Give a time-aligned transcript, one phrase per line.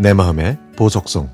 [0.00, 1.28] 내 마음의 보석성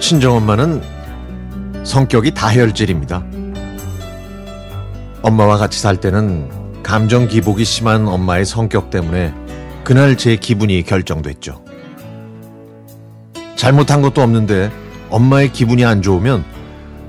[0.00, 0.82] 친정엄마는
[1.82, 3.24] 성격이 다혈질입니다.
[5.22, 9.32] 엄마와 같이 살 때는 감정 기복이 심한 엄마의 성격 때문에
[9.82, 11.71] 그날 제 기분이 결정됐죠.
[13.62, 14.72] 잘못한 것도 없는데
[15.08, 16.44] 엄마의 기분이 안 좋으면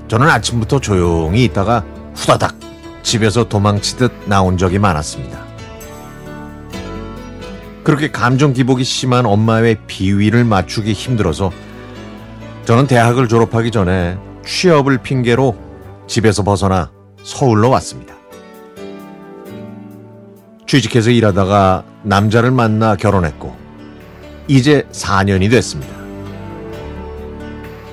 [0.06, 2.54] 저는 아침부터 조용히 있다가 후다닥
[3.02, 5.36] 집에서 도망치듯 나온 적이 많았습니다.
[7.82, 11.50] 그렇게 감정 기복이 심한 엄마의 비위를 맞추기 힘들어서
[12.66, 15.56] 저는 대학을 졸업하기 전에 취업을 핑계로
[16.06, 16.92] 집에서 벗어나
[17.24, 18.14] 서울로 왔습니다.
[20.68, 23.56] 취직해서 일하다가 남자를 만나 결혼했고,
[24.46, 26.03] 이제 4년이 됐습니다.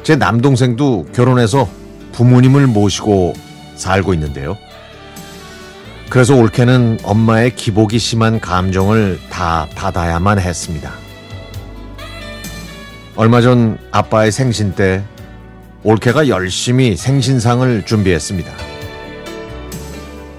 [0.03, 1.69] 제 남동생도 결혼해서
[2.13, 3.33] 부모님을 모시고
[3.75, 4.57] 살고 있는데요.
[6.09, 10.91] 그래서 올케는 엄마의 기복이 심한 감정을 다 받아야만 했습니다.
[13.15, 15.03] 얼마 전 아빠의 생신 때
[15.83, 18.51] 올케가 열심히 생신상을 준비했습니다.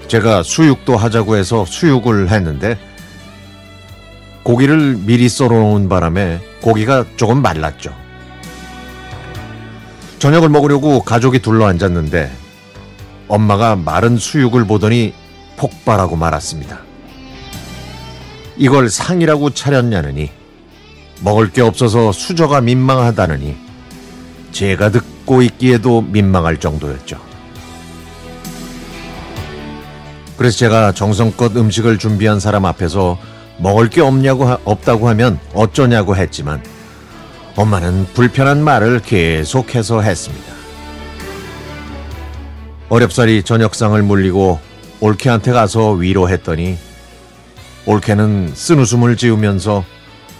[0.07, 2.77] 제가 수육도 하자고 해서 수육을 했는데
[4.43, 8.02] 고기를 미리 썰어놓은 바람에 고기가 조금 말랐죠.
[10.23, 12.31] 저녁을 먹으려고 가족이 둘러앉았는데
[13.27, 15.13] 엄마가 마른 수육을 보더니
[15.57, 16.79] 폭발하고 말았습니다.
[18.55, 20.29] 이걸 상이라고 차렸냐느니
[21.19, 23.57] 먹을 게 없어서 수저가 민망하다느니
[24.53, 27.19] 제가 듣고 있기에도 민망할 정도였죠.
[30.37, 33.19] 그래서 제가 정성껏 음식을 준비한 사람 앞에서
[33.57, 36.63] 먹을 게 없냐고 하, 없다고 하면 어쩌냐고 했지만
[37.55, 40.53] 엄마는 불편한 말을 계속해서 했습니다.
[42.89, 44.59] 어렵사리 저녁상을 물리고
[44.99, 46.77] 올케한테 가서 위로했더니
[47.85, 49.83] 올케는 쓴웃음을 지으면서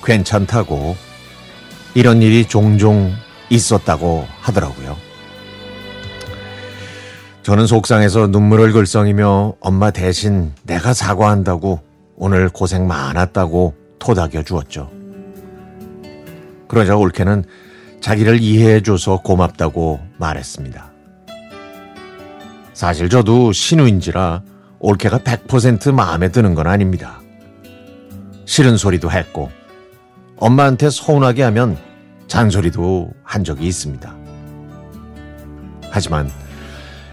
[0.04, 0.96] 괜찮다고
[1.94, 3.14] 이런 일이 종종
[3.50, 4.96] 있었다고 하더라고요.
[7.44, 11.82] 저는 속상해서 눈물을 글썽이며 엄마 대신 내가 사과한다고
[12.16, 15.03] 오늘 고생 많았다고 토닥여 주었죠.
[16.74, 17.44] 그러자 올케는
[18.02, 20.92] 자기를 이해해줘서 고맙다고 말했습니다.
[22.74, 24.42] 사실 저도 신우인지라
[24.80, 27.22] 올케가 100% 마음에 드는 건 아닙니다.
[28.46, 29.52] 싫은 소리도 했고
[30.38, 31.78] 엄마한테 서운하게 하면
[32.28, 34.16] 잔소리도 한 적이 있습니다.
[35.92, 36.30] 하지만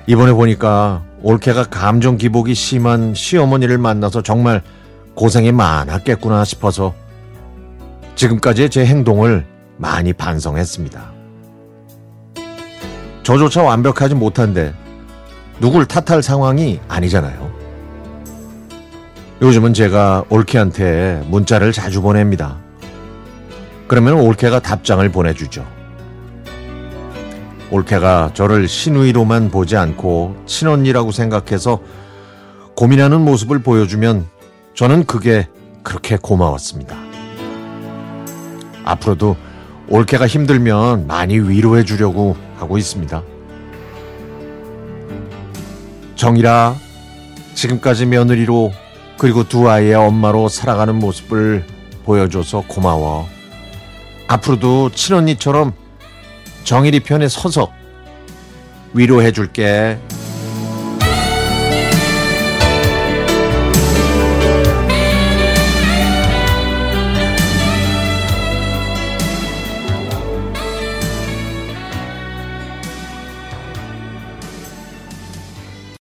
[0.06, 4.62] 이번에 보니까 올케가 감정 기복이 심한 시어머니를 만나서 정말
[5.15, 6.94] 고생이 많았겠구나 싶어서
[8.16, 9.50] 지금까지의 제 행동을
[9.80, 11.12] 많이 반성했습니다.
[13.22, 14.74] 저조차 완벽하지 못한데
[15.58, 17.50] 누굴 탓할 상황이 아니잖아요.
[19.41, 22.58] 요즘은 제가 올케한테 문자를 자주 보냅니다.
[23.88, 25.66] 그러면 올케가 답장을 보내주죠.
[27.70, 31.80] 올케가 저를 신우이로만 보지 않고 친언니라고 생각해서
[32.76, 34.26] 고민하는 모습을 보여주면
[34.74, 35.48] 저는 그게
[35.82, 36.97] 그렇게 고마웠습니다.
[38.84, 39.36] 앞으로도
[39.91, 43.23] 올케가 힘들면 많이 위로해 주려고 하고 있습니다.
[46.15, 46.77] 정이라
[47.55, 48.73] 지금까지 며느리로
[49.19, 51.67] 그리고 두 아이의 엄마로 살아가는 모습을
[52.05, 53.28] 보여줘서 고마워.
[54.28, 55.73] 앞으로도 친언니처럼
[56.62, 57.72] 정일이 편에 서서
[58.95, 59.99] 위로해 줄게.